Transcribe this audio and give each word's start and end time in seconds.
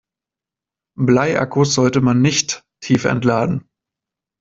Bleiakkus 0.97 1.75
sollte 1.75 2.01
man 2.01 2.23
nicht 2.23 2.63
tiefentladen. 2.83 3.69